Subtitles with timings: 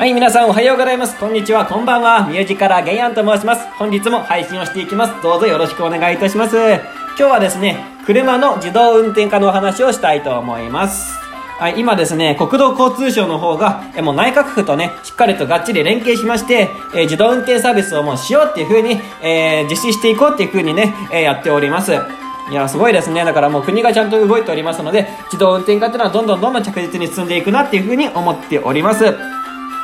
[0.00, 1.18] はい、皆さんおはようございます。
[1.18, 2.26] こんにちは、こんばんは。
[2.26, 3.68] ミュージカラーゲイアンと申します。
[3.72, 5.22] 本日も配信をしていきます。
[5.22, 6.56] どうぞよろしくお願いいたします。
[6.56, 6.80] 今
[7.18, 11.18] 日はですね、車の自動運転化のお話をしたいと思います。
[11.58, 21.92] はい、今ですね、国土交通省の方が、えもう内閣府とね、しっかりとがっちり連携しまして、え自動運転サービスをもうしようっていう風に、えー実施していこうっていう風にね、えやっております。
[22.50, 23.22] いや、すごいですね。
[23.26, 29.14] だからもう国がちゃんと動いておりますので、自動運転化っていうのはどんどんどんどん着実に進んでいくなっていう風に思っております。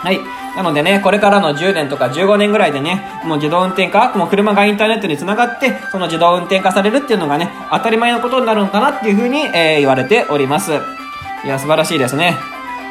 [0.03, 0.21] はい。
[0.57, 10.73] なのでね、これからの10年とか15年ぐらいでね、もう自動運転化、もう車がインターネットにつながって、その自動運転化されるっていうのがね、当たり前のことになるのかなっていう風に、えー言われております。
[11.45, 12.37] いや、素晴らしいですね。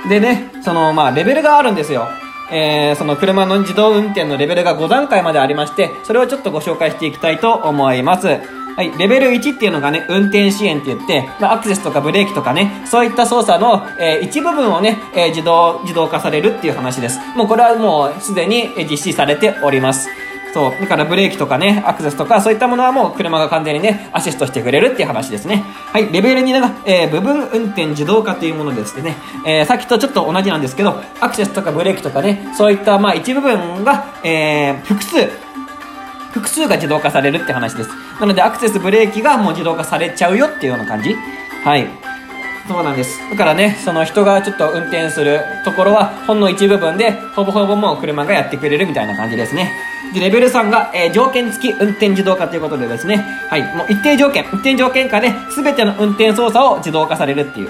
[0.07, 2.07] でね、その、まあ、レベルがあるんですよ。
[2.51, 8.39] えー、その車の自動運転のレベルが5段階までありまして、それをちょっとご紹介していきたいと思います。
[8.75, 17.19] はい、レベル1っていうのがね、運転支援って言って、まあ、アクセスとかブレーキとかね、そういった操作の、えー一部分をね、えー自動、自動化されるっていう話です。
[17.35, 20.09] もうこれはもうすでに実施されております。
[20.53, 20.71] そう。
[20.79, 25.63] だからブレーキとかね、アクセスとかそういったものはもう車が完全にね、アシストしてくれるっていう話ですね。
[25.93, 26.11] はい。
[26.11, 29.15] レベル2が、えー部分運転自動化というものですね。
[29.45, 35.29] えーさっきとちょっと同じなんですけど、アクセスとかブレーキとかね、そういったまあ一部分が、えー複数、
[36.35, 37.89] 複数が自動化されるって話です。
[38.19, 41.15] なのでアクセスブレーキがもう自動化されちゃうよっていうような感じ。
[41.63, 41.87] はい。
[42.67, 43.17] そうなんです。
[43.29, 49.71] だからね、その人がちょっと運転するところは、ほんの一部分で、ほぼほぼもう車がやってくれるみたいな感じですね。
[50.13, 57.69] で、レベル3が、えー条件付き運転自動化ということでですね、はい、もう一定条件、一定条件下で、全ての運転操作を自動化されるっていう。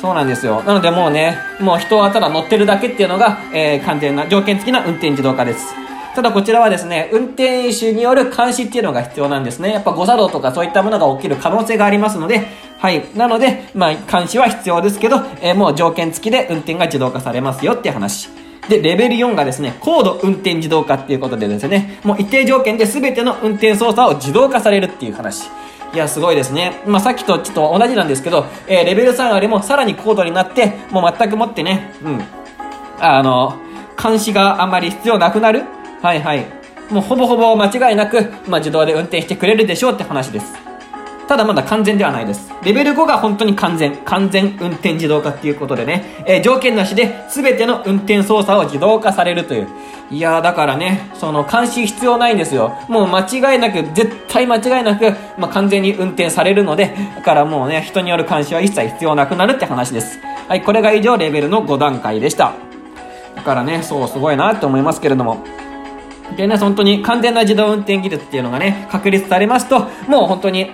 [0.00, 0.62] そうなんですよ。
[0.66, 5.85] なのでもうね、もう人はただ乗ってるだけっていうのが、えー完全な条件付きな運転自動化です。
[6.16, 9.70] ただこちらはですね、運転手による監視っていうのが必要なんですね。
[9.70, 12.46] やっぱ誤作動とかそういったものが起きる可能性がありますので、
[12.78, 13.04] はい。
[13.14, 18.30] なので、まあ、監視は必要ですけど、えーもう条件付きで運転が自動化されますよっていう話。
[18.66, 25.50] で、レベル4がですね、高度運転自動化っていうことでですね、もう一定条件で全ての運転操作を自動化されるっていう話。
[25.92, 26.80] いや、すごいですね。
[26.86, 32.24] まあ、さっきとちょっと同じなんですけど、えーレベル3よりもさらに高度になって、もう全くもってね、うん。
[33.00, 33.60] あの、
[34.02, 35.75] 監視があんまり必要なくなる
[36.06, 36.46] はいはい。
[36.88, 40.54] もうほぼほぼ間違いなく、まあ、自動で運転してくれるでしょうって話です。
[41.26, 42.48] ただまだ完全ではないです。
[42.62, 49.66] レベル5が本当に完全、完全運転自動化っていうことでね、えー条件なしで全ての運転操作を自動化されるという。
[50.12, 52.78] いやーだからね、その監視必要ないんですよ。
[52.86, 60.20] もう間違いなく、絶対間違いなく、まあ、完全に運転されるので、だからもうね、人による監視は一切必要なくなるって話です。
[60.46, 62.52] はい、これが以上レベルの5段階でした。
[63.34, 65.65] だからね、そう、すごいなって思いますけれども。
[66.36, 70.70] でね、本当に完全な自動運転技術っていうのがね、確立されますと、もう本当に、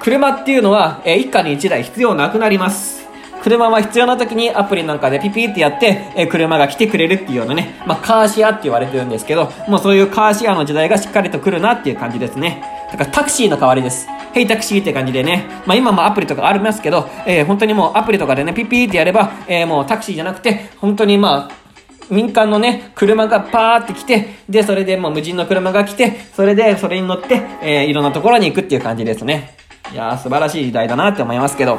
[0.00, 3.04] 車っていうのは、えー一家に一台必要なくなります。
[3.42, 12.62] 車は必要な時にアプリなんかでピピってやって、えー車が来てくれるっていうようなね、まあ、カーシアって言われてるんですけど、もうそういうカーシェアの時代がしっかりと来るなっていう感じですね。
[12.90, 14.08] だからタクシーの代わりです。
[14.32, 21.63] ヘイタクシーって感じでね、まあ今もアプリとかありますけど、えー本当にもうアプリとかでね、ピピーってやれば、えーもうタクシーじゃなくて、本当にまあ、
[22.10, 29.56] 民間のね、車がパーって来て、で、それでもう無人の車が来て、それで、それに乗って、えーいろんなところに行くっていう感じですね。
[29.92, 31.78] いやー、素晴らしい時代だなって思いますけど。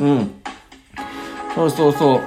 [0.00, 0.30] うん。
[1.54, 2.20] そうそうそ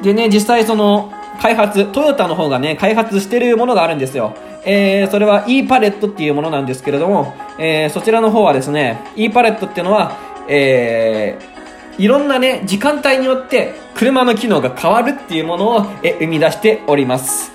[0.00, 0.04] う。
[0.04, 4.34] でね、実際その、開発、トヨタの方がね、開発してるものがあるんですよ。
[4.64, 10.16] えー、それは e パレットっていうものなんですけれども、えー、そちらの方はですね、e パレットっていうのは、
[10.48, 11.53] えー、
[11.98, 17.52] いろんなね、時間帯によって車の機能が変わるっていうものをえ生み出しております。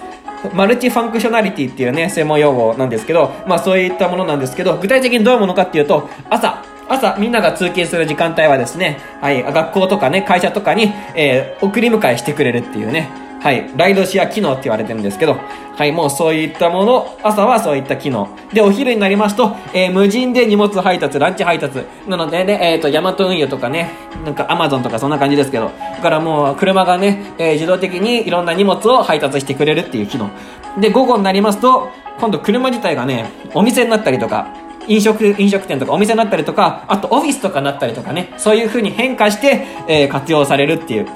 [0.54, 13.10] マルチファンクショナリティっていうね、専門用語なんですけど、まあそういったものなんですけど、具体的にどういうものかっていうと、朝、朝みんなが通勤する時間帯はですね、はい、学校とかね、会社とかに、えー送り迎えしてくれるっていうね、
[13.42, 15.38] はい、ライドシェア機能って言われてるんですけど、
[15.78, 18.28] はい、もうそういったもの、朝はそういった機能。
[18.54, 21.86] で、お昼になりますと、えー無人で荷物配達、ランチ配達。
[22.08, 23.92] なのでね、えっ、と、ヤマト運輸とかね、
[24.26, 30.30] なんかアマゾンとかそんな感じですけど、だからもう車がね、えー自動的にいろんな荷物を配達してくれるっていう機能。
[30.78, 34.54] で、午後になりますと、今度車自体がね、お店になったりとか、
[34.88, 41.08] 飲食、飲食店とかお店になったりとか、あとオフィスとかになったりとかね、そういう風に変化して、え活用されるっていう。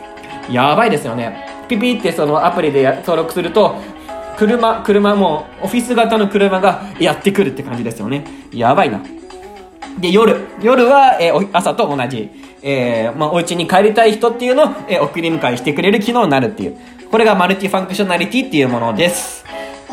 [0.49, 1.52] やばいですよね。
[1.67, 3.75] ピピってそのアプリで登録すると、
[4.37, 8.25] 車、車もオフィス型の車がやってくるって感じですよね。
[8.51, 9.01] やばいな。
[9.99, 10.47] で、夜。
[10.61, 12.29] 夜は、えー朝と同じ。
[12.65, 16.77] えーまあ、お家に帰りたい人っていうのを、えー送り迎えしてくれる機能になるっていう。
[17.11, 19.45] これがマルチファンクショナリティっていうものです。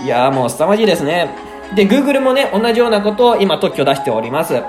[0.02, 1.28] いやーもう凄まじいですね。
[1.74, 4.62] で、Google もね、同じようなことを今特許出しております。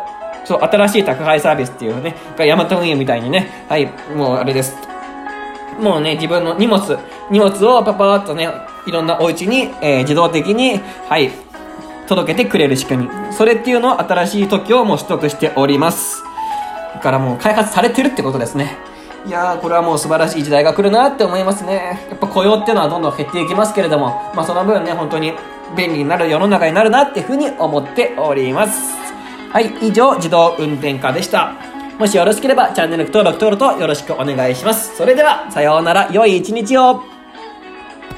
[0.43, 4.90] そう、新しい宅配サービスっていうね、がヤマト運輸みたいにね、はい、もうあれです。
[5.79, 6.97] もうね、自分の荷物、
[7.29, 8.49] 荷物をパパーっとね、
[8.85, 11.31] いろんなお家に、えー、自動的に、はい、
[12.07, 13.33] 届けてくれる仕組み。
[13.33, 16.23] それっていうのを新しい特許をもう取得しております。
[16.93, 18.77] だからもう開発されてるってことですね。
[19.25, 21.99] いやー、これはもう素晴らしい時代が来るなって思いますね。
[22.09, 25.33] やっぱ雇用っていうのはどんどん減っていきますけれども、まあその分ね、本当に
[25.77, 28.93] 便利になる世の中になるなっていうふうに思っております。
[29.51, 31.53] はい、以上、自動運転化でした。
[32.01, 34.97] もしよろしければチャンネル登録登録とよろしくお願いします。
[34.97, 37.10] それでは、さようなら、良い一日を